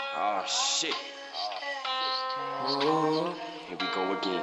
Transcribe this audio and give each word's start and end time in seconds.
Oh 0.00 0.42
shit. 0.46 0.94
Here 2.68 3.76
we 3.78 3.86
go 3.94 4.12
again. 4.12 4.42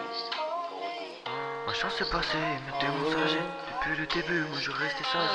Ma 1.66 1.74
chance 1.74 2.02
est 2.02 2.12
passée, 2.12 2.38
mais 2.66 2.74
t'es 2.80 2.88
mon 2.88 3.10
sage. 3.12 3.38
Depuis 3.68 4.00
le 4.00 4.06
début, 4.08 4.42
moi 4.50 4.60
je 4.62 4.72
restais 4.72 5.04
sage. 5.12 5.30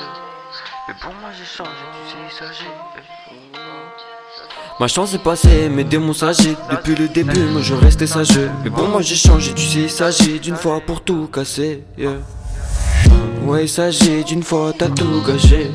Mais 0.87 0.93
pour 1.01 1.13
moi 1.15 1.29
j'ai 1.37 1.45
changé, 1.45 1.71
tu 2.07 2.35
sais, 2.37 2.45
sage. 2.45 2.65
Ma 4.79 4.87
chance 4.87 5.13
est 5.13 5.23
passée, 5.23 5.69
mes 5.69 5.83
démons 5.83 6.13
s'agit 6.13 6.55
Depuis 6.69 6.95
le 6.95 7.07
début, 7.07 7.41
moi 7.51 7.61
je 7.61 7.75
restais 7.75 8.07
sage 8.07 8.39
Mais 8.63 8.69
bon, 8.69 8.87
moi 8.87 9.01
j'ai 9.01 9.15
changé, 9.15 9.53
tu 9.53 9.63
sais, 9.63 9.79
il 9.81 9.89
s'agit 9.89 10.39
d'une 10.39 10.55
fois 10.55 10.81
pour 10.81 11.01
tout 11.01 11.27
casser 11.27 11.83
yeah. 11.97 12.13
Ouais, 13.43 13.65
il 13.65 13.69
s'agit 13.69 14.23
d'une 14.23 14.41
fois, 14.41 14.73
t'as 14.75 14.87
tout 14.87 15.21
gâché 15.27 15.69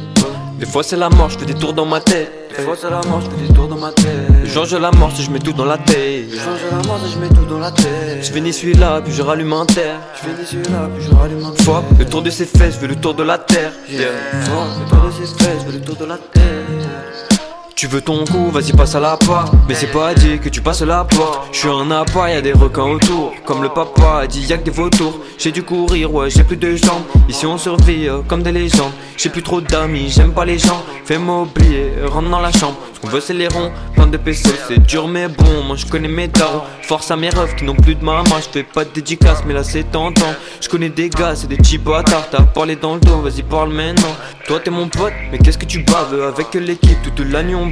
Des 0.59 0.67
fois 0.67 0.83
c'est 0.83 0.97
la 0.97 1.09
mort, 1.11 1.31
je 1.31 1.39
fais 1.39 1.45
des 1.47 1.55
tours 1.55 1.73
dans 1.75 1.87
ma 1.87 2.01
tête 2.01 2.53
Des 2.57 2.65
fois 2.65 2.75
c'est 2.77 2.91
la 2.91 3.01
mort, 3.03 3.21
je 3.21 3.31
fais 3.31 3.47
des 3.47 3.55
tours 3.55 3.69
dans 3.69 3.79
ma 3.79 3.93
tête 3.93 4.26
change 4.57 4.75
la 4.81 4.91
mort 4.93 5.13
si 5.15 5.23
je 5.23 5.31
mets 5.31 5.39
tout 5.39 5.53
dans 5.53 5.67
la 5.67 5.77
tête. 5.77 6.31
Je 6.31 6.37
change 6.37 6.61
la 6.71 6.89
mort 6.89 6.99
si 7.05 7.13
je 7.13 7.19
mets 7.19 7.29
tout 7.29 7.45
dans 7.45 7.59
la 7.59 7.71
tête. 7.71 8.23
Je 8.23 8.33
finis 8.33 8.55
celui-là, 8.55 9.03
puis 9.03 9.13
je 9.13 9.21
rallume 9.21 9.53
un 9.53 9.67
terre. 9.67 10.01
Je 10.15 10.31
finis 10.31 10.47
celui-là, 10.47 10.89
puis 10.95 11.05
je 11.05 11.15
rallume 11.15 11.45
un 11.45 11.51
terre. 11.51 11.83
le 11.99 12.05
tour 12.07 12.23
de 12.23 12.31
ses 12.31 12.47
fesses, 12.47 12.75
je 12.75 12.79
fais 12.79 12.87
le 12.87 12.97
tour 12.97 13.13
de 13.13 13.23
la 13.23 13.37
terre. 13.37 13.73
Yeah. 13.87 14.09
Fuck, 14.45 14.81
le 14.81 14.89
tour 14.89 15.07
de 15.07 15.11
ses 15.11 15.45
fesses, 15.45 15.59
je 15.61 15.67
fais 15.67 15.79
le 15.79 15.81
tour 15.85 15.97
de 15.97 16.05
la 16.07 16.17
terre 16.17 17.36
tu 17.77 17.89
veux 17.89 18.01
ton 18.01 18.25
coup, 18.25 18.51
vas-y 18.51 18.73
passe 18.73 18.95
à 18.95 19.01
la 19.01 19.19
porte 19.19 19.53
Mais 19.69 19.75
c'est 19.75 19.89
pas 19.93 20.15
dit 20.15 20.39
que 20.39 20.49
tu 20.49 20.63
passes 20.63 20.81
la 20.81 21.05
porte 21.05 21.49
Je 21.53 21.59
suis 21.59 21.69
un 21.69 21.91
appât, 21.91 22.31
y'a 22.31 22.41
des 22.41 22.55
requins 22.55 22.85
autour. 22.85 23.35
Comme 23.45 23.63
le 23.63 23.69
papa 23.69 24.21
a 24.23 24.27
dit 24.27 24.41
y'a 24.47 24.57
que 24.57 24.65
des 24.65 24.71
vautours. 24.71 25.21
J'ai 25.37 25.53
dû 25.53 25.63
courir, 25.63 26.13
ouais 26.15 26.31
j'ai 26.31 26.43
plus 26.43 26.57
de 26.57 26.75
jambes. 26.75 27.03
Ici 27.29 27.45
on 27.45 27.59
survit 27.59 28.09
euh, 28.09 28.23
comme 28.27 28.43
des 28.43 28.53
légendes. 28.53 28.93
J'ai 29.19 29.29
plus 29.29 29.43
trop 29.43 29.61
d'amis, 29.61 30.09
j'aime 30.09 30.33
pas 30.33 30.47
les 30.47 30.59
gens. 30.59 30.83
Fais-moi 31.05 31.43
oublier, 31.43 31.93
rentre 32.07 32.31
dans 32.31 32.41
la 32.41 32.51
chambre. 32.51 32.79
Ce 32.95 33.01
qu'on 33.01 33.09
veut 33.09 33.21
c'est 33.21 33.35
les 33.35 33.49
ronds, 33.49 33.71
plein 33.95 34.07
de 34.07 34.17
pesos 34.17 34.49
C'est 34.69 34.79
dur 34.79 35.07
mais 35.07 35.29
bon, 35.29 35.63
moi 35.67 35.77
je 35.77 35.85
connais 35.85 36.09
mes 36.09 36.29
darons. 36.29 36.63
Force 36.81 37.11
à 37.11 37.17
mes 37.17 37.29
refs 37.29 37.57
qui 37.57 37.65
n'ont 37.65 37.75
plus 37.75 37.95
de 37.95 38.03
maman 38.03 38.25
Je 38.39 38.49
fais 38.51 38.63
pas 38.63 38.85
de 38.85 38.91
dédicace 38.91 39.43
mais 39.47 39.53
là 39.53 39.63
c'est 39.63 39.85
tentant. 39.85 40.35
Je 40.63 40.69
connais 40.71 40.89
des 40.89 41.11
gars, 41.11 41.35
c'est 41.37 41.47
des 41.47 41.59
types 41.59 41.85
bâtards. 41.85 42.31
T'as 42.31 42.43
parlé 42.43 42.77
dans 42.77 42.95
le 42.95 43.01
dos, 43.01 43.21
vas-y 43.21 43.43
parle 43.43 43.71
maintenant. 43.75 44.17
Toi 44.47 44.61
t'es 44.61 44.71
mon 44.71 44.89
pote, 44.89 45.13
mais 45.31 45.37
qu'est-ce 45.37 45.59
que 45.59 45.67
tu 45.67 45.81
baves 45.81 46.19
Avec 46.23 46.55
l'équipe? 46.55 46.97
Toute 47.03 47.21
la 47.31 47.43
nuit 47.43 47.55
on 47.55 47.66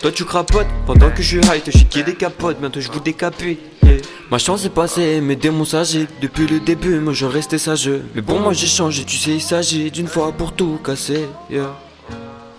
Toi 0.00 0.12
tu 0.12 0.24
crapotes, 0.24 0.66
pendant 0.86 1.10
que 1.10 1.22
je 1.22 1.38
suis 1.38 1.38
high 1.38 1.62
Te 1.62 1.70
chiquer 1.70 2.02
des 2.02 2.14
capotes, 2.14 2.60
bientôt 2.60 2.80
je 2.80 2.90
vous 2.90 3.00
décapite. 3.00 3.60
Ma 4.30 4.38
chance 4.38 4.64
est 4.64 4.70
passée, 4.70 5.20
mes 5.20 5.36
démons 5.36 5.64
s'agitent. 5.64 6.10
Depuis 6.20 6.46
le 6.46 6.60
début, 6.60 7.00
moi 7.00 7.12
je 7.12 7.26
restais 7.26 7.58
sage. 7.58 7.90
Mais 8.14 8.22
bon 8.22 8.38
moi 8.38 8.52
j'ai 8.52 8.66
changé, 8.66 9.04
tu 9.04 9.16
sais 9.16 9.32
il 9.32 9.40
s'agit 9.40 9.90
d'une 9.90 10.06
fois 10.06 10.32
pour 10.32 10.52
tout 10.52 10.78
casser. 10.84 11.26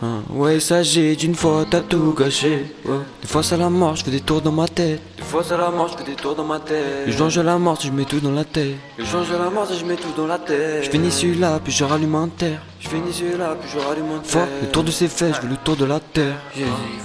Hein, 0.03 0.23
ouais, 0.31 0.55
il 0.55 0.61
s'agit 0.61 1.15
d'une 1.15 1.35
fois, 1.35 1.63
t'as 1.69 1.81
tout 1.81 2.15
gâché. 2.17 2.65
Ouais. 2.85 2.95
Des 3.21 3.27
fois, 3.27 3.43
c'est 3.43 3.57
la 3.57 3.69
mort, 3.69 3.95
je 3.95 4.03
fais 4.03 4.09
des 4.09 4.19
tours 4.19 4.41
dans 4.41 4.51
ma 4.51 4.67
tête. 4.67 4.99
Des 5.15 5.23
fois, 5.23 5.43
c'est 5.47 5.55
la 5.55 5.69
mort, 5.69 5.89
je 5.89 5.97
fais 5.97 6.09
des 6.09 6.15
tours 6.15 6.33
dans 6.33 6.43
ma 6.43 6.59
tête. 6.59 7.03
Je 7.05 7.11
change 7.11 7.37
la 7.37 7.57
mort 7.59 7.79
si 7.79 7.87
je 7.87 7.93
mets 7.93 8.05
tout 8.05 8.19
dans 8.19 8.31
la 8.31 8.43
tête. 8.43 8.77
Je 8.97 9.05
change 9.05 9.31
la 9.31 9.49
mort 9.51 9.67
si 9.69 9.77
je 9.77 9.85
mets 9.85 9.97
tout 9.97 10.11
dans 10.17 10.25
la 10.25 10.39
tête. 10.39 10.85
Je 10.85 10.89
finis 10.89 11.11
celui-là, 11.11 11.59
puis 11.63 11.71
je 11.71 11.83
rallume 11.83 12.15
un 12.15 12.29
terre. 12.29 12.61
Je 12.79 12.89
finis 12.89 13.13
celui-là, 13.13 13.55
puis 13.61 13.69
je 13.71 13.77
rallume 13.77 14.11
un 14.17 14.19
terre. 14.27 14.47
le 14.63 14.67
tour 14.69 14.83
de 14.83 14.89
ses 14.89 15.07
fesses, 15.07 15.35
je 15.35 15.41
veux 15.41 15.49
le 15.49 15.57
tour 15.57 15.75
de 15.75 15.85
la 15.85 15.99
terre. 15.99 16.33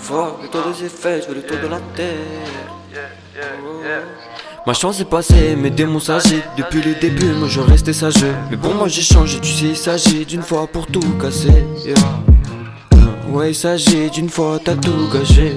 Fuck, 0.01 0.43
le 0.43 0.49
tour 0.49 0.63
de 0.67 0.73
ses 0.73 0.89
fesses, 0.89 1.25
je 1.25 1.29
veux 1.29 1.35
le 1.35 1.43
tour 1.43 1.59
de 1.63 1.69
la 1.69 1.81
terre. 1.95 2.15
Ma 4.67 4.73
chance 4.73 5.01
est 5.01 5.05
passée, 5.05 5.55
mes 5.55 5.71
démons 5.71 6.01
s'agitent 6.01 6.43
Depuis 6.57 6.81
le 6.81 6.95
début, 6.95 7.27
moi 7.27 7.47
je 7.47 7.61
restais 7.61 7.93
sage 7.93 8.15
Mais 8.51 8.57
bon, 8.57 8.75
moi 8.75 8.89
j'ai 8.89 9.03
changé, 9.03 9.39
tu 9.39 9.53
sais, 9.53 9.67
il 9.67 9.77
s'agit 9.77 10.25
d'une 10.25 10.43
fois 10.43 10.67
pour 10.67 10.87
tout 10.87 11.01
casser. 11.21 11.67
Yeah. 11.85 11.95
Ouais, 13.29 13.51
il 13.51 13.55
s'agit 13.55 14.11
d'une 14.11 14.29
fois, 14.29 14.59
t'as 14.63 14.77
tout 14.77 15.09
gâché. 15.13 15.57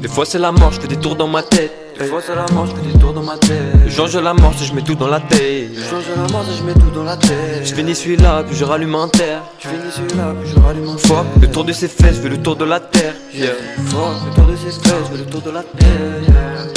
Des 0.00 0.08
fois 0.08 0.24
c'est 0.24 0.38
la 0.38 0.50
mort, 0.50 0.72
je 0.72 0.80
fais 0.80 0.88
des 0.88 0.96
tours 0.96 1.16
dans 1.16 1.28
ma 1.28 1.42
tête. 1.42 1.72
Des 1.98 2.06
fois 2.06 2.20
c'est 2.26 2.34
la 2.34 2.46
mort, 2.54 2.66
je 2.66 2.74
fais 2.74 2.92
des 2.92 2.98
tours 2.98 3.12
dans 3.12 3.22
ma 3.22 3.36
tête. 3.36 3.58
Je 3.86 3.94
change 3.94 4.16
la 4.16 4.32
mort 4.32 4.54
je 4.58 4.72
mets 4.72 4.80
tout 4.80 4.94
dans 4.94 5.08
la 5.08 5.20
tête. 5.20 5.70
Je 5.74 5.82
change 5.82 6.04
la 6.16 6.32
mort 6.32 6.44
je 6.58 6.64
mets 6.64 6.72
tout 6.72 6.90
dans 6.94 7.04
la 7.04 7.16
tête. 7.18 7.62
Je 7.62 7.74
finis 7.74 7.94
celui-là, 7.94 8.42
puis 8.46 8.56
je 8.56 8.64
rallume 8.64 8.94
un 8.94 9.08
terre. 9.08 9.42
Je 9.58 9.68
finis 9.68 9.92
celui-là, 9.94 10.34
puis 10.40 10.50
je 10.50 10.58
rallume 10.58 10.88
un 10.88 10.94
terre. 10.96 11.24
le 11.40 11.50
tour 11.50 11.64
de 11.64 11.72
ses 11.72 11.88
fesses, 11.88 12.16
je 12.16 12.20
fais 12.22 12.28
le 12.30 12.38
tour 12.38 12.56
de 12.56 12.64
la 12.64 12.80
terre. 12.80 13.14
Yeah. 13.34 13.50
Fuck, 13.86 14.00
le 14.26 14.34
tour 14.34 14.46
de 14.46 14.56
ses 14.56 14.70
fesses, 14.70 14.94
je 15.04 15.16
fais 15.16 15.24
le 15.24 15.26
tour 15.26 15.42
de 15.42 15.50
la 15.50 15.62
terre. 15.62 16.70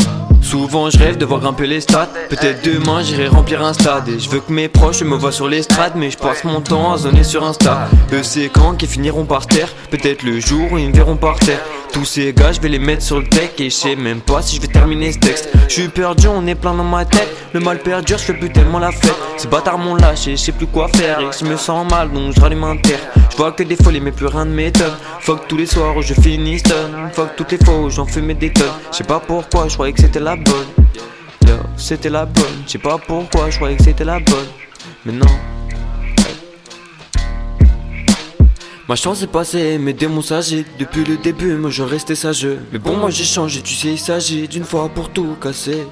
Souvent 0.53 0.87
je 0.91 0.99
rêve 0.99 1.17
de 1.17 1.25
voir 1.25 1.39
grimper 1.39 1.65
les 1.65 1.81
stats 1.81 2.11
Peut-être 2.29 2.63
demain 2.63 3.01
j'irai 3.01 3.27
remplir 3.27 3.65
un 3.65 3.73
stade. 3.73 4.07
Et 4.07 4.19
je 4.19 4.29
veux 4.29 4.39
que 4.39 4.53
mes 4.53 4.67
proches 4.67 5.01
me 5.01 5.15
voient 5.15 5.31
sur 5.31 5.47
l'estrade 5.47 5.93
Mais 5.95 6.11
je 6.11 6.17
passe 6.19 6.43
mon 6.43 6.61
temps 6.61 6.93
à 6.93 6.97
zoner 6.97 7.23
sur 7.23 7.43
Insta. 7.43 7.89
Eux 8.11 8.21
c'est 8.21 8.49
quand 8.49 8.75
qui 8.75 8.85
finiront 8.85 9.25
par 9.25 9.47
terre. 9.47 9.73
Peut-être 9.89 10.21
le 10.21 10.39
jour 10.39 10.71
où 10.71 10.77
ils 10.77 10.89
me 10.89 10.93
verront 10.93 11.15
par 11.17 11.39
terre 11.39 11.59
tous 11.93 12.05
ces 12.05 12.33
gars, 12.33 12.51
je 12.51 12.59
vais 12.59 12.69
les 12.69 12.79
mettre 12.79 13.03
sur 13.03 13.19
le 13.19 13.25
deck 13.25 13.53
et 13.59 13.69
je 13.69 13.75
sais 13.75 13.95
même 13.95 14.19
pas 14.19 14.41
si 14.41 14.57
je 14.57 14.61
vais 14.61 14.67
terminer 14.67 15.11
ce 15.11 15.19
texte. 15.19 15.49
Je 15.69 15.73
suis 15.73 15.87
perdu, 15.87 16.27
on 16.27 16.45
est 16.47 16.55
plein 16.55 16.73
dans 16.73 16.83
ma 16.83 17.05
tête. 17.05 17.29
Le 17.53 17.59
mal 17.59 17.79
perdure, 17.79 18.17
je 18.17 18.23
fais 18.23 18.33
plus 18.33 18.51
tellement 18.51 18.79
la 18.79 18.91
fête. 18.91 19.15
Ces 19.37 19.47
bâtards 19.47 19.77
m'ont 19.77 19.95
lâché, 19.95 20.31
je 20.31 20.41
sais 20.41 20.51
plus 20.51 20.65
quoi 20.65 20.87
faire. 20.89 21.19
Et 21.19 21.27
je 21.39 21.45
me 21.45 21.55
sens 21.55 21.89
mal, 21.89 22.11
donc 22.11 22.33
je 22.35 22.41
rallume 22.41 22.63
un 22.63 22.77
terre. 22.77 22.99
Je 23.31 23.37
vois 23.37 23.51
que 23.51 23.63
des 23.63 23.75
folies, 23.75 24.01
mais 24.01 24.11
plus 24.11 24.25
rien 24.25 24.45
de 24.45 24.51
m'étonne. 24.51 24.93
Fuck 25.19 25.47
tous 25.47 25.57
les 25.57 25.67
soirs 25.67 25.95
où 25.95 26.01
je 26.01 26.15
finis 26.15 26.59
stun. 26.59 27.09
Fuck 27.13 27.35
toutes 27.37 27.51
les 27.51 27.63
fois 27.63 27.77
où 27.77 27.89
j'en 27.89 28.05
fumais 28.05 28.33
des 28.33 28.51
tonnes. 28.51 28.65
Je 28.91 28.97
sais 28.97 29.03
pas 29.03 29.19
pourquoi, 29.19 29.67
je 29.67 29.75
croyais 29.75 29.93
que 29.93 30.01
c'était 30.01 30.19
la 30.19 30.35
bonne. 30.35 30.67
C'était 31.77 32.09
la 32.09 32.25
bonne. 32.25 32.63
Je 32.65 32.71
sais 32.71 32.77
pas 32.79 32.97
pourquoi, 32.97 33.49
je 33.51 33.57
croyais 33.57 33.77
que 33.77 33.83
c'était 33.83 34.05
la 34.05 34.19
bonne. 34.19 34.47
Mais 35.05 35.13
non. 35.13 35.27
Ma 38.89 38.95
chance 38.95 39.21
est 39.23 39.27
passée, 39.27 39.77
mes 39.77 39.93
démons 39.93 40.21
s'agitent 40.21 40.67
Depuis 40.77 41.05
le 41.05 41.15
début, 41.15 41.53
moi 41.55 41.69
je 41.69 41.83
restais 41.83 42.15
sage 42.15 42.47
Mais 42.71 42.79
bon, 42.79 42.97
moi 42.97 43.09
j'ai 43.09 43.23
changé, 43.23 43.61
tu 43.61 43.73
sais, 43.73 43.89
il 43.89 43.99
s'agit 43.99 44.47
d'une 44.47 44.65
fois 44.65 44.89
pour 44.89 45.09
tout 45.09 45.37
casser. 45.41 45.83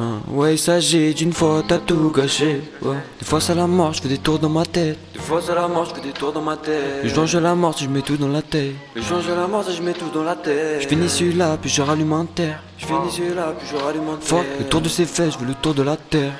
Hein, 0.00 0.20
ouais, 0.28 0.54
il 0.54 0.58
s'agit 0.58 1.14
d'une 1.14 1.32
fois, 1.32 1.62
t'as 1.66 1.78
tout 1.78 2.10
gâché. 2.10 2.60
Des 2.82 3.24
fois 3.24 3.40
c'est 3.40 3.54
la 3.54 3.66
mort, 3.66 3.92
je 3.94 4.02
fais 4.02 4.08
des 4.08 4.18
tours 4.18 4.38
dans 4.40 4.48
ma 4.48 4.64
tête. 4.64 4.98
Des 5.14 5.20
fois 5.20 5.40
c'est 5.40 5.54
la 5.54 5.68
mort, 5.68 5.86
je 5.86 5.94
fais 5.94 6.00
des 6.00 6.12
tours 6.12 6.32
dans 6.32 6.42
ma 6.42 6.56
tête. 6.56 7.00
Je 7.04 7.14
change 7.14 7.36
la 7.36 7.54
mort 7.54 7.74
je 7.78 7.88
mets 7.88 8.02
tout 8.02 8.16
dans 8.16 8.28
la 8.28 8.42
tête. 8.42 8.74
Je 8.94 9.00
change 9.00 9.28
la 9.28 9.46
mort 9.46 9.64
je 9.70 9.80
mets 9.80 9.92
tout 9.92 10.10
dans 10.12 10.24
la 10.24 10.34
tête. 10.34 10.82
Je 10.82 10.88
finis 10.88 11.08
celui-là, 11.08 11.56
puis 11.60 11.70
je 11.70 11.80
rallume 11.80 12.12
un 12.12 12.26
terre. 12.26 12.60
Je 12.76 12.86
finis 12.86 13.10
celui-là, 13.10 13.54
puis 13.56 13.68
je 13.70 13.76
rallume 13.76 14.08
un 14.08 14.16
terre. 14.16 14.28
Fuck, 14.28 14.46
le 14.58 14.64
tour 14.66 14.80
de 14.80 14.88
ses 14.88 15.06
fesses, 15.06 15.34
je 15.34 15.38
veux 15.38 15.46
le 15.46 15.54
tour 15.54 15.72
de 15.72 15.82
la 15.82 15.96
terre. 15.96 16.32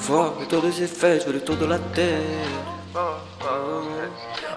Fuck, 0.00 0.40
le 0.40 0.46
tour 0.46 0.62
de 0.62 0.70
ses 0.72 0.86
fesses, 0.86 1.22
je 1.22 1.26
veux 1.28 1.34
le 1.34 1.40
tour 1.40 1.56
de 1.56 1.66
la 1.66 1.78
terre. 1.78 2.20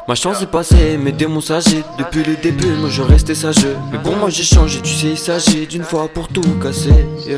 Ma 0.06 0.16
chance 0.16 0.42
est 0.42 0.48
passée, 0.48 0.98
mes 0.98 1.14
démons 1.14 1.40
s'agitent 1.40 1.86
Depuis 1.98 2.24
le 2.24 2.36
début, 2.36 2.68
moi 2.74 2.90
je 2.90 3.02
restais 3.02 3.36
sage 3.36 3.66
Mais 3.90 3.98
bon, 3.98 4.18
moi 4.18 4.30
j'ai 4.30 4.44
changé, 4.44 4.82
tu 4.82 4.94
sais, 4.94 5.08
il 5.12 5.18
s'agit 5.18 5.66
d'une 5.66 5.84
fois 5.84 6.10
pour 6.14 6.28
tout 6.28 6.42
casser. 6.62 7.06
Yeah. 7.26 7.38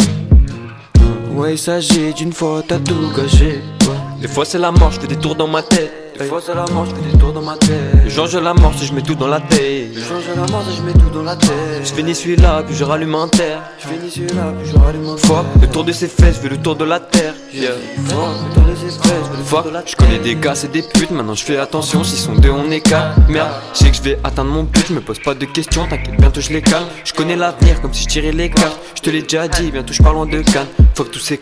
Ouais, 1.36 1.54
il 1.54 1.60
s'agit 1.60 2.12
d'une 2.14 2.34
fois, 2.34 2.64
t'as 2.68 2.80
tout 2.80 3.12
gâché. 3.16 3.62
Ouais. 3.82 4.22
Des 4.22 4.28
fois 4.28 4.46
c'est 4.46 4.58
la 4.58 4.72
mort, 4.72 4.92
je 4.92 5.00
fais 5.00 5.08
des 5.08 5.16
tours 5.16 5.36
dans 5.36 5.48
ma 5.48 5.62
tête. 5.62 6.18
Des 6.18 6.26
fois 6.26 6.42
c'est 6.44 6.56
la 6.56 6.66
mort, 6.66 6.86
je 6.86 6.96
fais 6.96 7.12
des 7.12 7.20
tours 7.20 7.34
dans 7.34 7.42
ma 7.44 7.56
tête. 7.56 7.98
Je 8.04 8.10
change 8.10 8.36
la 8.36 8.54
mort 8.56 8.74
si 8.76 8.88
je 8.88 8.94
mets 8.94 9.02
tout 9.04 9.16
dans 9.16 9.28
la 9.28 9.42
tête. 9.42 9.90
Je 9.94 10.00
change 10.00 10.24
la 10.36 10.52
mort 10.52 10.64
si 10.68 10.76
je 10.76 10.82
mets 10.82 10.94
tout 10.94 11.10
dans 11.14 11.24
la 11.24 11.36
tête. 11.36 11.52
Je 11.84 11.94
finis 11.94 12.16
celui-là, 12.16 12.64
puis 12.66 12.76
je 12.76 12.84
rallume 12.84 13.14
un 13.14 13.28
terre. 13.28 13.62
Je 13.78 13.88
finis 13.88 14.10
celui-là, 14.10 14.54
puis 14.58 14.72
je 14.72 14.76
rallume 14.76 15.08
un 15.08 15.16
terre. 15.18 15.46
le 15.62 15.68
tour 15.68 15.84
de 15.84 15.92
ses 15.92 16.08
fesses, 16.08 16.38
je 16.38 16.40
fais 16.40 16.50
le 16.50 16.58
tour 16.58 16.76
de 16.76 16.86
la 16.86 17.00
terre. 17.00 17.36
Yeah. 17.54 17.74
De 18.86 18.92
je 18.92 19.92
de 19.92 19.96
connais 19.96 20.20
des 20.20 20.36
gars, 20.36 20.54
c'est 20.54 20.72
des 20.72 20.84
putes, 20.84 21.12
maintenant 21.12 21.34
je 21.34 21.44
fais 21.44 21.58
attention. 21.58 22.04
S'ils 22.04 22.20
sont 22.20 22.36
deux, 22.36 22.52
on 22.52 22.70
est 22.70 22.82
quatre. 22.82 23.18
Merde, 23.28 23.50
je 23.74 23.80
sais 23.80 23.90
que 23.90 23.98
je 23.98 24.02
vais 24.02 24.20
atteindre 24.24 24.52
mon 24.52 24.64
but, 24.64 24.86
je 24.88 24.94
me 24.94 25.02
pose 25.02 25.20
pas 25.20 25.34
de 25.34 25.46
questions, 25.46 25.88
t'inquiète, 25.88 26.18
bientôt 26.20 26.42
je 26.42 26.50
les 26.54 26.62
calme. 26.62 26.86
Je 27.04 27.14
connais 27.14 27.36
l'avenir 27.36 27.82
comme 27.82 27.94
si 27.94 28.04
je 28.04 28.08
tirais 28.08 28.32
les 28.32 28.50
cartes. 28.50 28.80
Je 28.96 29.02
te 29.02 29.10
l'ai 29.10 29.24
déjà 29.24 29.48
dit, 29.48 29.72
bientôt 29.72 29.94
je 29.94 30.04
parle 30.04 30.18
en 30.18 30.26
deux 30.26 30.44
cannes. 30.44 30.68
Faut 30.96 31.04
que 31.04 31.10
tout 31.10 31.20
s'est 31.20 31.40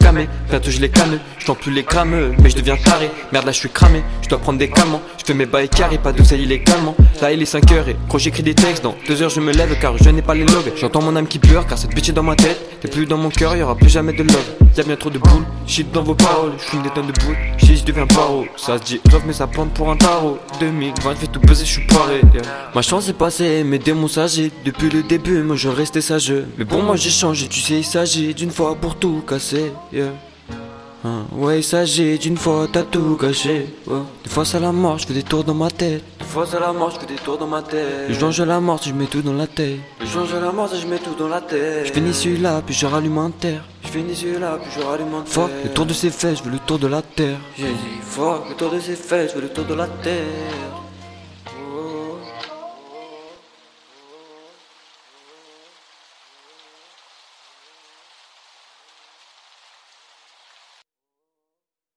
bientôt 0.49 0.71
je 0.71 0.79
les 0.79 0.89
calme. 0.89 1.19
Je 1.37 1.51
plus 1.51 1.71
les 1.71 1.83
crameux, 1.83 2.31
mais 2.41 2.49
je 2.49 2.55
deviens 2.55 2.77
taré. 2.77 3.11
Merde, 3.31 3.45
là 3.45 3.51
je 3.51 3.59
suis 3.59 3.69
cramé, 3.69 4.01
je 4.21 4.29
dois 4.29 4.39
prendre 4.39 4.57
des 4.57 4.69
calmants. 4.69 5.01
Je 5.19 5.25
fais 5.25 5.33
mes 5.33 5.45
bails 5.45 5.69
carrés, 5.69 5.97
pas 5.97 6.11
de 6.11 6.23
il 6.35 6.51
est 6.51 6.63
calmant. 6.63 6.95
Là 7.21 7.31
il 7.31 7.41
est 7.41 7.45
5 7.45 7.71
heures 7.71 7.87
et 7.87 7.95
gros 8.07 8.17
j'écris 8.17 8.43
des 8.43 8.55
textes. 8.55 8.83
Dans 8.83 8.95
2 9.07 9.21
heures 9.21 9.29
je 9.29 9.39
me 9.39 9.51
lève 9.51 9.77
car 9.79 9.97
je 9.97 10.09
n'ai 10.09 10.21
pas 10.21 10.33
les 10.33 10.45
logs. 10.45 10.71
J'entends 10.75 11.01
mon 11.01 11.15
âme 11.15 11.27
qui 11.27 11.39
pleure 11.39 11.67
car 11.67 11.77
cette 11.77 11.93
bitch 11.93 12.11
dans 12.11 12.23
ma 12.23 12.35
tête. 12.35 12.59
T'es 12.81 12.87
plus 12.87 13.05
dans 13.05 13.17
mon 13.17 13.29
cœur, 13.29 13.55
y 13.55 13.61
aura 13.61 13.75
plus 13.75 13.89
jamais 13.89 14.13
de 14.13 14.23
love. 14.23 14.51
Y'a 14.75 14.83
bien 14.83 14.95
trop 14.95 15.11
de 15.11 15.19
boules, 15.19 15.45
shit 15.67 15.91
dans 15.91 16.01
vos 16.01 16.15
paroles. 16.15 16.53
Je 16.57 16.77
des 16.81 16.89
tonnes 16.89 17.07
de 17.07 17.21
boules, 17.23 17.37
shit 17.57 17.77
je 17.77 17.85
deviens 17.85 18.07
paro. 18.07 18.45
Ça 18.57 18.77
se 18.77 18.83
dit 18.83 19.01
love 19.11 19.23
mais 19.27 19.33
ça 19.33 19.47
plante 19.47 19.73
pour 19.73 19.91
un 19.91 19.97
tarot. 19.97 20.39
2020 20.59 21.15
je 21.15 21.21
vais 21.21 21.27
tout 21.27 21.39
baiser, 21.41 21.65
je 21.65 21.71
suis 21.71 21.87
paré. 21.87 22.21
Ma 22.73 22.81
chance 22.81 23.07
est 23.09 23.13
passée, 23.13 23.63
mes 23.63 23.79
démons 23.79 24.07
s'agitent. 24.07 24.53
Depuis 24.65 24.89
le 24.89 25.03
début, 25.03 25.43
moi 25.43 25.55
je 25.55 25.67
restais 25.67 26.01
sage. 26.01 26.33
Mais 26.57 26.65
bon, 26.65 26.81
moi 26.81 26.95
j'ai 26.95 27.11
changé, 27.11 27.47
tu 27.47 27.59
sais, 27.59 27.75
il 27.75 27.85
s'agit 27.85 28.33
d'une 28.33 28.51
fois 28.51 28.75
pour 28.75 28.95
tout 28.95 29.21
Yeah. 29.91 30.13
Hein, 31.05 31.25
ouais, 31.33 31.59
il 31.59 31.63
s'agit 31.63 32.17
d'une 32.17 32.37
fois, 32.37 32.65
t'as 32.71 32.83
tout 32.83 33.17
gâché. 33.21 33.67
Ouais. 33.85 33.99
Des 34.23 34.29
fois 34.29 34.45
c'est 34.45 34.59
la 34.59 34.71
mort, 34.71 34.97
je 34.97 35.07
fais 35.07 35.13
des 35.13 35.23
tours 35.23 35.43
dans 35.43 35.53
ma 35.53 35.69
tête. 35.69 36.01
Des 36.19 36.25
fois 36.25 36.45
c'est 36.49 36.59
la 36.61 36.71
mort, 36.71 36.91
je 36.91 36.99
fais 36.99 37.05
des 37.05 37.15
tours 37.19 37.37
dans 37.37 37.47
ma 37.47 37.61
tête. 37.61 38.05
Je 38.07 38.17
change 38.17 38.39
la 38.41 38.59
mort 38.61 38.79
je 38.81 38.93
mets 38.93 39.07
tout 39.07 39.21
dans 39.21 39.33
la 39.33 39.45
tête. 39.45 39.79
Je 39.99 40.05
change 40.05 40.33
la 40.33 40.51
mort 40.53 40.69
je 40.73 40.87
mets 40.87 40.99
tout 40.99 41.13
dans 41.19 41.27
la 41.27 41.41
tête. 41.41 41.87
Je 41.87 41.91
finis 41.91 42.13
celui-là, 42.13 42.61
puis 42.65 42.73
je 42.73 42.85
rallume 42.85 43.17
un 43.17 43.31
terre. 43.31 43.65
Je 43.83 43.89
finis 43.89 44.15
celui-là, 44.15 44.59
puis 44.61 44.71
je 44.73 44.81
rallume 44.81 45.13
un 45.13 45.23
terre. 45.23 45.33
Fuck, 45.33 45.51
le 45.65 45.69
tour 45.71 45.85
de 45.85 45.93
ses 45.93 46.09
fesses, 46.09 46.37
je 46.37 46.43
veux 46.43 46.51
le 46.51 46.59
tour 46.59 46.79
de 46.79 46.87
la 46.87 47.01
terre. 47.01 47.37
J'ai 47.57 47.65
dit 47.65 47.99
fuck, 48.01 48.47
le 48.49 48.55
tour 48.55 48.71
de 48.71 48.79
ses 48.79 48.95
fesses, 48.95 49.31
je 49.31 49.35
veux 49.35 49.41
le 49.41 49.49
tour 49.49 49.65
de 49.65 49.73
la 49.73 49.87
terre. 49.87 50.82